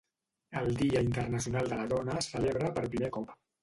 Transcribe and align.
El 0.61 0.71
Dia 0.79 1.03
Internacional 1.09 1.71
de 1.75 1.79
la 1.83 1.87
Dona 1.95 2.19
es 2.25 2.35
celebra 2.35 2.77
per 2.81 2.89
'primer 2.93 3.17
cop'. 3.19 3.43